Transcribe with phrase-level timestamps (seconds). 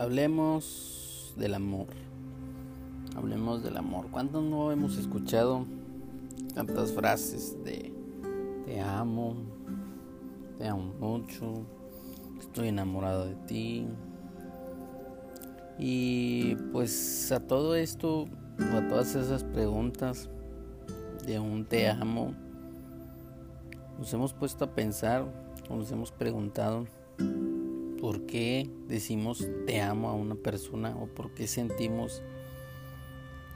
[0.00, 1.88] Hablemos del amor.
[3.16, 4.06] Hablemos del amor.
[4.10, 5.66] ¿Cuántos no hemos escuchado
[6.54, 7.92] tantas frases de
[8.64, 9.36] te amo,
[10.56, 11.66] te amo mucho,
[12.38, 13.86] estoy enamorado de ti?
[15.78, 18.24] Y pues a todo esto,
[18.72, 20.30] a todas esas preguntas
[21.26, 22.32] de un te amo,
[23.98, 25.26] nos hemos puesto a pensar,
[25.68, 26.86] nos hemos preguntado
[28.00, 32.22] por qué decimos te amo a una persona o por qué sentimos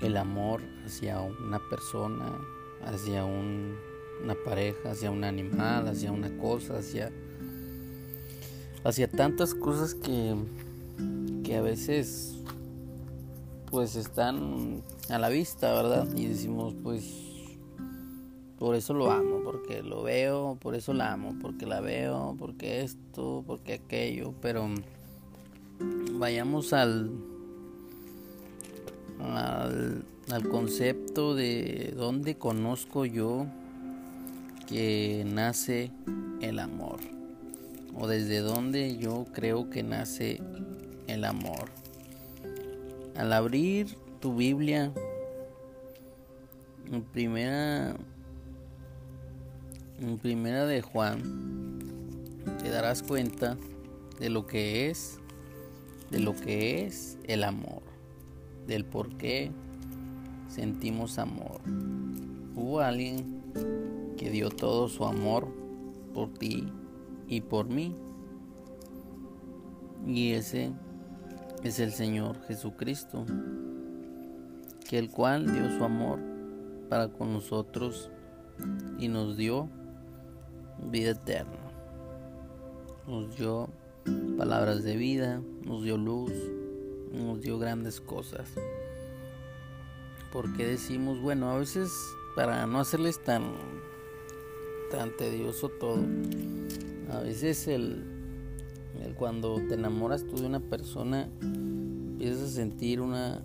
[0.00, 2.38] el amor hacia una persona,
[2.84, 7.10] hacia una pareja, hacia un animal, hacia una cosa, hacia,
[8.84, 10.34] hacia tantas cosas que,
[11.42, 12.38] que a veces
[13.70, 16.08] pues están a la vista, ¿verdad?
[16.16, 17.34] Y decimos pues
[18.64, 22.80] por eso lo amo, porque lo veo, por eso la amo, porque la veo, porque
[22.80, 24.70] esto, porque aquello, pero
[26.12, 27.10] vayamos al,
[29.20, 33.46] al, concepto de dónde conozco yo
[34.66, 35.90] que nace
[36.40, 37.01] el amor
[37.95, 40.40] o desde dónde yo creo que nace
[41.07, 41.68] el amor.
[43.15, 44.90] Al abrir tu Biblia,
[47.12, 47.95] primera
[50.00, 51.23] en primera de Juan
[52.62, 53.56] te darás cuenta
[54.18, 55.18] de lo que es,
[56.10, 57.82] de lo que es el amor,
[58.66, 59.51] del por qué
[60.48, 61.60] sentimos amor.
[62.54, 63.42] Hubo alguien
[64.16, 65.48] que dio todo su amor
[66.12, 66.69] por ti
[67.28, 67.94] y por mí.
[70.06, 70.70] Y ese
[71.62, 73.25] es el Señor Jesucristo,
[74.88, 76.20] que el cual dio su amor
[76.88, 78.10] para con nosotros
[78.98, 79.69] y nos dio
[80.78, 81.58] vida eterna.
[83.06, 83.69] Nos dio
[84.36, 86.32] palabras de vida, nos dio luz,
[87.12, 88.50] nos dio grandes cosas.
[90.32, 91.92] Porque decimos, bueno, a veces
[92.34, 93.52] para no hacerles tan,
[94.90, 96.02] tan tedioso todo,
[97.12, 98.02] a veces el,
[99.04, 103.42] el cuando te enamoras tú de una persona, empiezas a sentir una,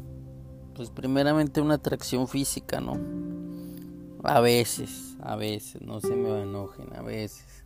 [0.75, 2.97] pues primeramente una atracción física, ¿no?
[4.24, 7.63] A veces, a veces, no se me enojen, a veces.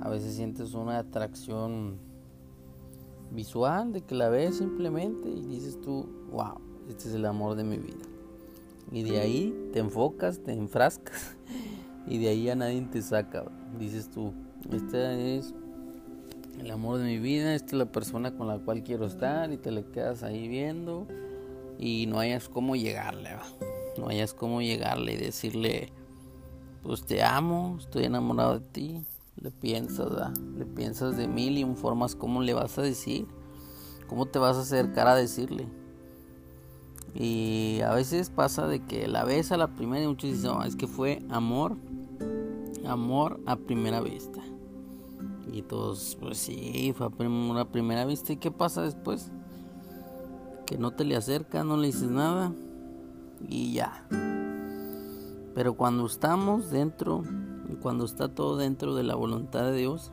[0.00, 1.98] A veces sientes una atracción
[3.30, 7.64] visual de que la ves simplemente y dices tú, wow, este es el amor de
[7.64, 8.04] mi vida.
[8.92, 11.36] Y de ahí te enfocas, te enfrascas
[12.06, 13.44] y de ahí a nadie te saca.
[13.78, 14.32] Dices tú,
[14.72, 15.54] este es
[16.58, 19.56] el amor de mi vida, esta es la persona con la cual quiero estar y
[19.56, 21.06] te le quedas ahí viendo
[21.78, 23.34] y no hayas cómo llegarle.
[23.34, 23.75] ¿va?
[23.98, 25.92] No hayas cómo llegarle y decirle,
[26.82, 29.02] pues te amo, estoy enamorado de ti,
[29.40, 33.26] le piensas, le piensas de mil y un formas cómo le vas a decir,
[34.06, 35.66] cómo te vas a acercar a decirle.
[37.14, 40.76] Y a veces pasa de que la ves a la primera y muchos dicen, es
[40.76, 41.76] que fue amor,
[42.86, 44.40] amor a primera vista.
[45.50, 48.34] Y todos, pues sí, fue a primera vista.
[48.34, 49.30] ¿Y qué pasa después?
[50.66, 52.52] Que no te le acercas, no le dices nada
[53.48, 54.06] y ya.
[55.54, 57.24] Pero cuando estamos dentro,
[57.80, 60.12] cuando está todo dentro de la voluntad de Dios,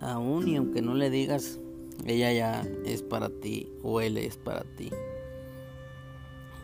[0.00, 1.58] aún y aunque no le digas,
[2.04, 4.90] ella ya es para ti o él es para ti.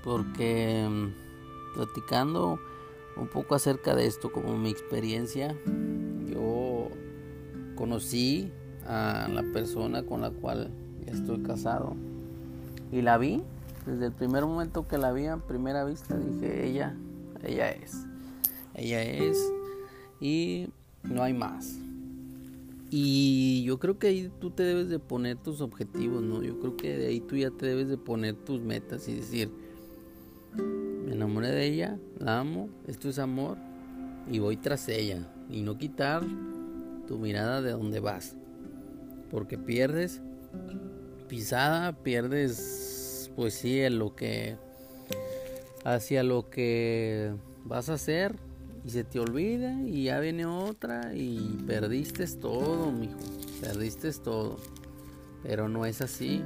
[0.05, 2.59] Porque mm, platicando
[3.17, 5.57] un poco acerca de esto, como mi experiencia,
[6.27, 6.89] yo
[7.75, 8.51] conocí
[8.87, 10.71] a la persona con la cual
[11.07, 11.95] estoy casado
[12.91, 13.43] y la vi
[13.87, 16.97] desde el primer momento que la vi a primera vista dije, ella,
[17.43, 18.07] ella es.
[18.75, 19.39] Ella es
[20.21, 20.69] y
[21.03, 21.79] no hay más.
[22.91, 26.43] Y yo creo que ahí tú te debes de poner tus objetivos, ¿no?
[26.43, 29.51] Yo creo que de ahí tú ya te debes de poner tus metas y decir,
[30.55, 33.57] me enamoré de ella, la amo, esto es amor
[34.31, 35.27] y voy tras ella.
[35.51, 36.23] Y no quitar
[37.09, 38.37] tu mirada de donde vas.
[39.31, 40.21] Porque pierdes
[41.29, 42.92] pisada, pierdes
[43.37, 44.57] pues sí, lo que
[45.85, 47.33] hacia lo que
[47.65, 48.37] vas a hacer
[48.85, 53.19] y se te olvida y ya viene otra y perdiste todo, mijo,
[53.61, 54.57] perdiste todo.
[55.43, 56.43] Pero no es así.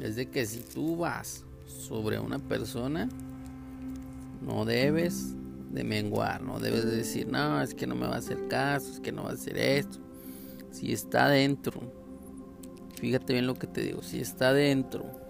[0.00, 3.08] Es de que si tú vas sobre una persona,
[4.42, 5.34] no debes
[5.70, 8.92] de menguar, no debes de decir, no, es que no me va a hacer caso,
[8.92, 9.98] es que no va a hacer esto.
[10.70, 11.80] Si está dentro,
[13.00, 15.23] fíjate bien lo que te digo, si está dentro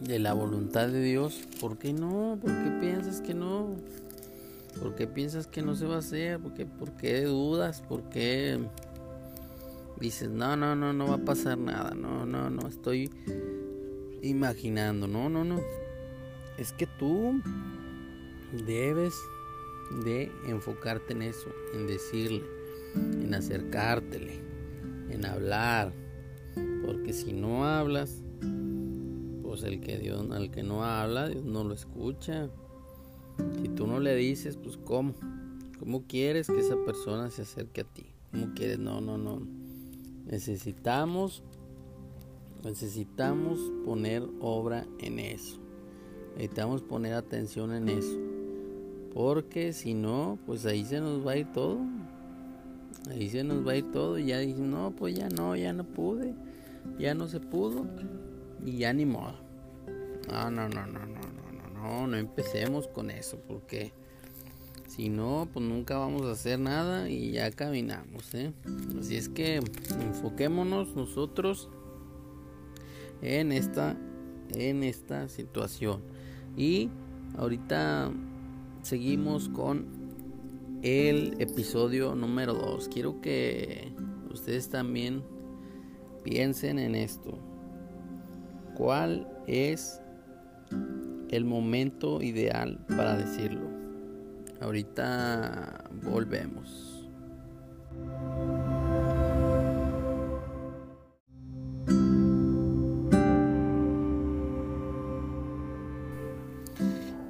[0.00, 2.38] de la voluntad de Dios, ¿por qué no?
[2.40, 3.76] ¿Por qué piensas que no?
[4.80, 6.38] ¿Por qué piensas que no se va a hacer?
[6.38, 7.82] ¿Por qué, por qué dudas?
[7.82, 8.60] ¿Por qué
[10.00, 13.10] dices, no, no, no, no va a pasar nada, no, no, no, estoy
[14.22, 15.60] imaginando, no, no, no.
[16.56, 17.40] Es que tú
[18.66, 19.14] debes
[20.04, 22.44] de enfocarte en eso, en decirle,
[22.94, 24.40] en acercártele,
[25.10, 25.92] en hablar,
[26.84, 28.22] porque si no hablas,
[29.58, 32.48] pues el que Dios, al que no habla, Dios no lo escucha.
[33.60, 35.14] Si tú no le dices, pues cómo,
[35.80, 39.40] cómo quieres que esa persona se acerque a ti, cómo quieres, no, no, no.
[40.26, 41.42] Necesitamos,
[42.62, 45.58] necesitamos poner obra en eso.
[46.34, 48.16] Necesitamos poner atención en eso.
[49.12, 51.78] Porque si no, pues ahí se nos va a ir todo.
[53.10, 54.18] Ahí se nos va a ir todo.
[54.18, 56.34] Y ya dicen, no, pues ya no, ya no pude.
[56.98, 57.86] Ya no se pudo.
[58.64, 59.47] Y ya ni modo.
[60.30, 63.92] No, no, no, no, no, no, no, no, empecemos con eso, porque
[64.86, 68.52] si no, pues nunca vamos a hacer nada y ya caminamos, ¿eh?
[68.98, 69.56] Así es que
[70.00, 71.70] enfoquémonos nosotros
[73.22, 73.96] en esta,
[74.54, 76.02] en esta situación.
[76.56, 76.90] Y
[77.36, 78.10] ahorita
[78.82, 79.86] seguimos con
[80.82, 82.88] el episodio número 2.
[82.88, 83.92] Quiero que
[84.30, 85.22] ustedes también
[86.22, 87.38] piensen en esto.
[88.76, 90.00] ¿Cuál es
[91.30, 93.68] el momento ideal para decirlo?
[94.60, 97.08] Ahorita volvemos.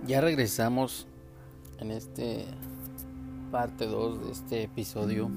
[0.07, 1.07] Ya regresamos
[1.81, 2.47] en este
[3.51, 5.31] parte 2 de este episodio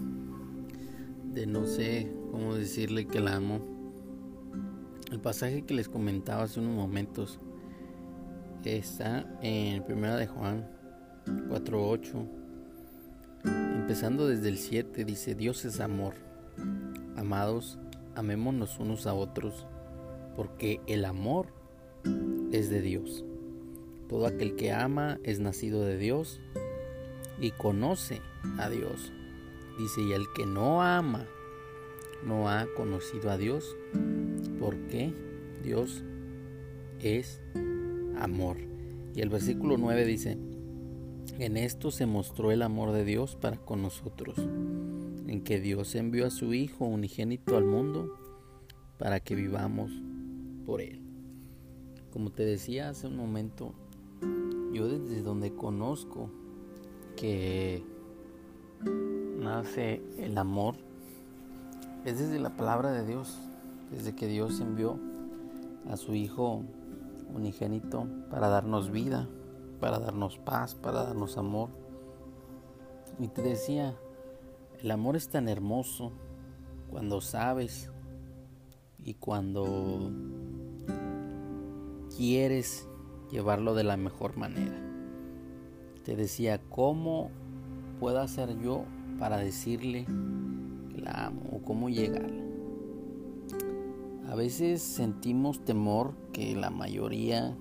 [1.33, 3.59] de no sé cómo decirle que la amo.
[5.11, 7.37] El pasaje que les comentaba hace unos momentos
[8.65, 10.67] está en Primera de Juan
[11.49, 12.27] 4:8.
[13.43, 16.13] Empezando desde el 7 dice, Dios es amor.
[17.17, 17.79] Amados,
[18.15, 19.65] amémonos unos a otros,
[20.35, 21.47] porque el amor
[22.51, 23.25] es de Dios.
[24.07, 26.39] Todo aquel que ama es nacido de Dios
[27.39, 28.21] y conoce
[28.57, 29.11] a Dios.
[29.79, 31.25] Dice, y el que no ama
[32.23, 33.75] no ha conocido a Dios,
[34.59, 35.13] porque
[35.63, 36.03] Dios
[36.99, 37.41] es
[38.21, 38.57] amor.
[39.15, 40.37] Y el versículo 9 dice,
[41.39, 46.27] en esto se mostró el amor de Dios para con nosotros, en que Dios envió
[46.27, 48.13] a su Hijo unigénito al mundo
[48.97, 49.91] para que vivamos
[50.65, 51.01] por Él.
[52.11, 53.73] Como te decía hace un momento,
[54.73, 56.29] yo desde donde conozco
[57.15, 57.83] que
[59.39, 60.75] nace el amor
[62.05, 63.39] es desde la palabra de Dios,
[63.91, 64.99] desde que Dios envió
[65.89, 66.63] a su Hijo
[67.33, 69.27] unigénito para darnos vida,
[69.79, 71.69] para darnos paz, para darnos amor.
[73.19, 73.95] Y te decía,
[74.81, 76.11] el amor es tan hermoso
[76.89, 77.89] cuando sabes
[79.03, 80.11] y cuando
[82.15, 82.87] quieres
[83.31, 84.79] llevarlo de la mejor manera.
[86.03, 87.29] Te decía, ¿cómo
[87.99, 88.85] puedo hacer yo
[89.19, 90.05] para decirle
[90.93, 92.40] que la amo o cómo llegarle?
[94.29, 97.57] A veces sentimos temor que la mayoría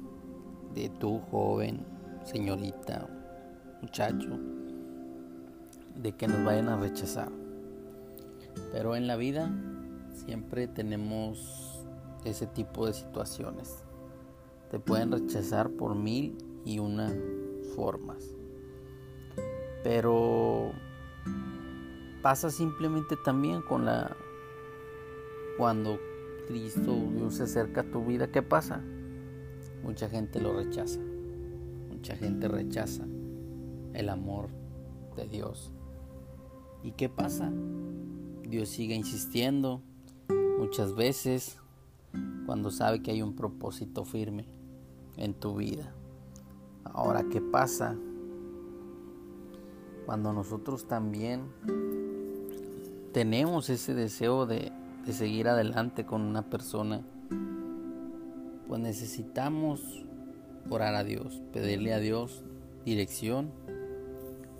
[0.74, 1.84] de tu joven,
[2.24, 3.08] señorita,
[3.82, 4.38] muchacho,
[5.96, 7.30] de que nos vayan a rechazar.
[8.72, 9.50] Pero en la vida
[10.12, 11.84] siempre tenemos
[12.24, 13.82] ese tipo de situaciones.
[14.70, 17.12] Te pueden rechazar por mil y una
[17.74, 18.24] formas.
[19.82, 20.72] Pero
[22.22, 24.14] pasa simplemente también con la
[25.56, 25.98] cuando
[26.50, 28.82] Cristo Dios se acerca a tu vida, ¿qué pasa?
[29.84, 30.98] Mucha gente lo rechaza.
[31.88, 33.04] Mucha gente rechaza
[33.94, 34.48] el amor
[35.16, 35.70] de Dios.
[36.82, 37.52] ¿Y qué pasa?
[38.42, 39.80] Dios sigue insistiendo
[40.58, 41.56] muchas veces
[42.46, 44.44] cuando sabe que hay un propósito firme
[45.16, 45.94] en tu vida.
[46.82, 47.96] Ahora, ¿qué pasa
[50.04, 51.42] cuando nosotros también
[53.12, 54.69] tenemos ese deseo de,
[55.06, 57.02] de seguir adelante con una persona?
[58.68, 60.04] Pues necesitamos
[60.68, 62.44] orar a Dios, pedirle a Dios
[62.84, 63.50] dirección,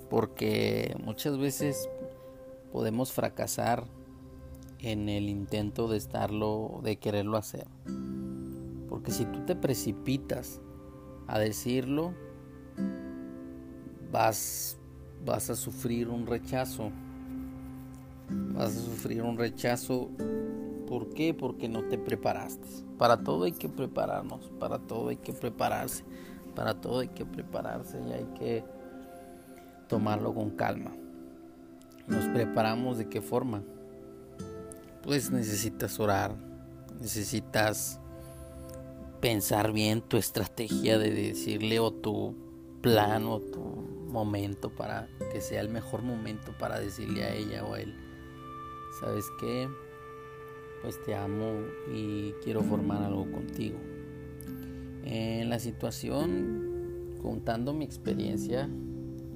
[0.08, 1.88] porque muchas veces
[2.72, 3.86] podemos fracasar
[4.78, 7.66] en el intento de estarlo, de quererlo hacer.
[8.88, 10.60] Porque si tú te precipitas
[11.26, 12.14] a decirlo,
[14.10, 14.78] vas,
[15.24, 16.90] vas a sufrir un rechazo.
[18.54, 20.10] Vas a sufrir un rechazo.
[20.86, 21.34] ¿Por qué?
[21.34, 22.66] Porque no te preparaste.
[22.98, 24.50] Para todo hay que prepararnos.
[24.58, 26.04] Para todo hay que prepararse.
[26.54, 28.64] Para todo hay que prepararse y hay que
[29.88, 30.92] tomarlo con calma.
[32.06, 33.62] Nos preparamos de qué forma?
[35.02, 36.34] pues necesitas orar,
[37.00, 37.98] necesitas
[39.20, 42.36] pensar bien tu estrategia de decirle o tu
[42.80, 47.74] plan o tu momento para que sea el mejor momento para decirle a ella o
[47.74, 47.94] a él,
[48.98, 49.68] ¿sabes qué?
[50.82, 51.52] Pues te amo
[51.92, 53.78] y quiero formar algo contigo.
[55.04, 58.68] En la situación, contando mi experiencia,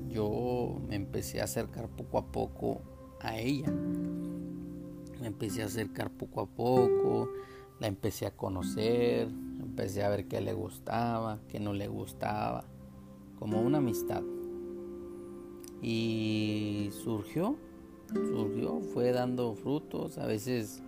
[0.08, 2.80] yo me empecé a acercar poco a poco
[3.20, 3.70] a ella.
[5.20, 7.30] Me empecé a acercar poco a poco,
[7.80, 9.28] la empecé a conocer,
[9.61, 12.64] empecé a ver qué le gustaba, qué no le gustaba,
[13.38, 14.23] como una amistad.
[15.82, 17.56] Y surgió,
[18.12, 20.82] surgió, fue dando frutos, a veces,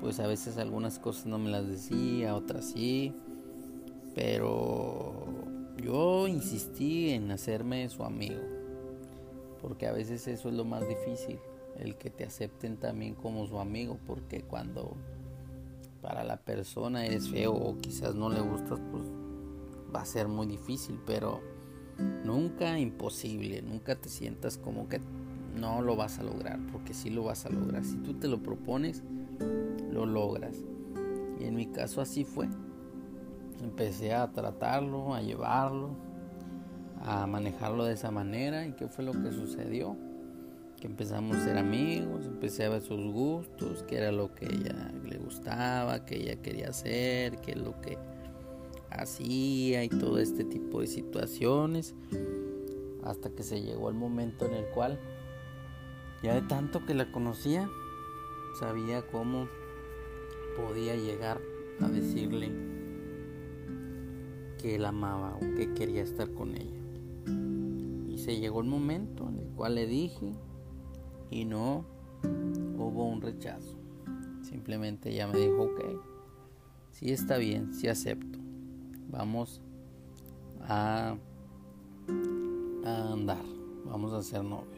[0.00, 3.14] pues a veces algunas cosas no me las decía, otras sí,
[4.14, 5.26] pero
[5.82, 8.40] yo insistí en hacerme su amigo,
[9.62, 11.38] porque a veces eso es lo más difícil,
[11.78, 14.96] el que te acepten también como su amigo, porque cuando
[16.02, 19.04] para la persona eres feo o quizás no le gustas, pues
[19.94, 21.40] va a ser muy difícil, pero
[22.24, 25.00] nunca imposible, nunca te sientas como que
[25.60, 27.84] no lo vas a lograr, porque sí lo vas a lograr.
[27.84, 29.02] Si tú te lo propones,
[29.90, 30.56] lo logras.
[31.40, 32.48] Y en mi caso así fue.
[33.62, 35.90] Empecé a tratarlo, a llevarlo,
[37.02, 38.66] a manejarlo de esa manera.
[38.66, 39.96] ¿Y qué fue lo que sucedió?
[40.80, 44.92] que empezamos a ser amigos, empecé a ver sus gustos, qué era lo que ella
[45.04, 47.98] le gustaba, qué ella quería hacer, qué es lo que
[48.90, 51.94] hacía y todo este tipo de situaciones,
[53.02, 55.00] hasta que se llegó el momento en el cual,
[56.22, 57.68] ya de tanto que la conocía,
[58.58, 59.48] sabía cómo
[60.56, 61.40] podía llegar
[61.80, 62.50] a decirle
[64.58, 66.80] que la amaba o que quería estar con ella.
[68.08, 70.32] Y se llegó el momento en el cual le dije
[71.30, 71.84] y no
[72.76, 73.78] hubo un rechazo.
[74.42, 75.80] Simplemente ella me dijo, ok,
[76.90, 78.38] sí está bien, sí acepto.
[79.08, 79.60] Vamos
[80.62, 81.16] a,
[82.84, 83.44] a andar,
[83.86, 84.77] vamos a ser novios.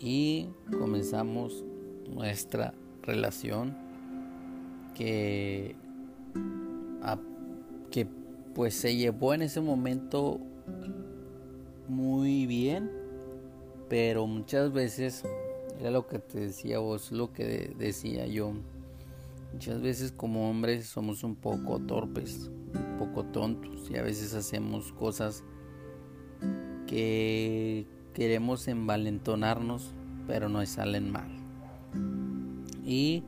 [0.00, 1.64] Y comenzamos
[2.08, 3.76] nuestra relación
[4.94, 5.76] que,
[7.90, 8.06] que
[8.54, 10.40] pues se llevó en ese momento
[11.88, 12.98] muy bien
[13.88, 15.24] pero muchas veces,
[15.80, 18.52] era lo que te decía vos, lo que decía yo,
[19.52, 24.92] muchas veces como hombres somos un poco torpes, un poco tontos y a veces hacemos
[24.92, 25.42] cosas
[26.86, 27.86] que
[28.18, 29.94] queremos envalentonarnos,
[30.26, 31.30] pero nos salen mal.
[32.84, 33.22] Y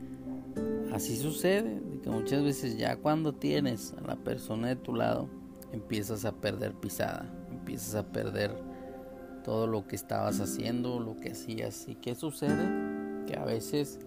[0.91, 5.29] así sucede, que muchas veces ya cuando tienes a la persona de tu lado,
[5.71, 8.53] empiezas a perder pisada, empiezas a perder
[9.45, 11.87] todo lo que estabas haciendo, lo que hacías.
[11.87, 12.67] ¿Y qué sucede?
[13.27, 13.97] Que a veces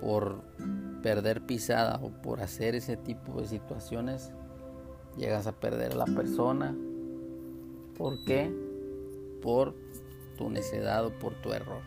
[0.00, 0.44] por
[1.02, 4.30] perder pisada o por hacer ese tipo de situaciones,
[5.16, 6.76] llegas a perder a la persona.
[7.96, 8.69] ¿Por qué?
[9.42, 9.74] Por
[10.36, 11.82] tu necedad o por tu error.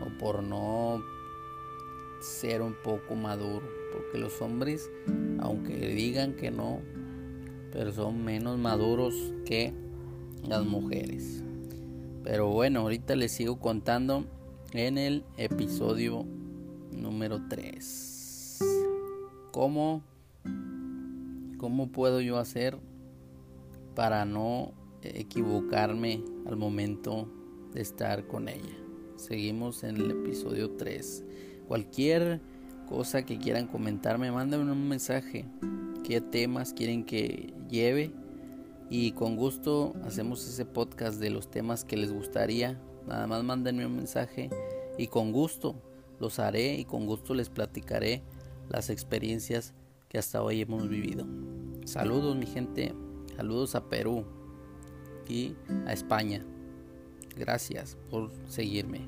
[0.00, 1.02] O por no
[2.20, 3.66] ser un poco maduro.
[3.92, 4.90] Porque los hombres,
[5.40, 6.80] aunque digan que no,
[7.72, 9.72] pero son menos maduros que
[10.46, 11.42] las mujeres.
[12.24, 14.24] Pero bueno, ahorita les sigo contando
[14.72, 16.24] en el episodio
[16.92, 18.58] número 3.
[19.50, 20.02] ¿Cómo,
[21.58, 22.78] ¿Cómo puedo yo hacer
[23.94, 27.28] para no equivocarme al momento
[27.72, 28.76] de estar con ella?
[29.16, 31.24] Seguimos en el episodio 3.
[31.68, 32.40] Cualquier
[32.88, 35.46] cosa que quieran comentarme, mándenme un mensaje.
[36.04, 38.12] ¿Qué temas quieren que lleve?
[38.94, 42.78] y con gusto hacemos ese podcast de los temas que les gustaría.
[43.06, 44.50] Nada más mándenme un mensaje
[44.98, 45.74] y con gusto
[46.20, 48.22] los haré y con gusto les platicaré
[48.68, 49.72] las experiencias
[50.10, 51.24] que hasta hoy hemos vivido.
[51.86, 52.94] Saludos mi gente,
[53.34, 54.26] saludos a Perú
[55.28, 55.54] y
[55.86, 56.44] a España.
[57.36, 59.00] Gracias por seguirme.